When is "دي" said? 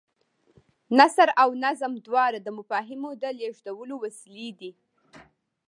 4.59-4.71